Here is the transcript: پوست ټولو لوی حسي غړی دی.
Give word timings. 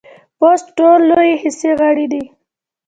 پوست 0.39 0.67
ټولو 0.77 1.05
لوی 1.11 1.31
حسي 1.41 1.71
غړی 1.79 2.05
دی. 2.11 2.23